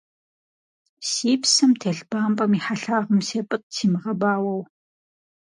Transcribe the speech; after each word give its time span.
Си 1.09 1.31
псэм 1.41 1.71
телъ 1.79 2.03
бампӏэм 2.09 2.51
и 2.57 2.59
хьэлъагъым 2.65 3.19
сепӀытӀ, 3.27 3.67
симыгъэбауэу. 3.75 4.61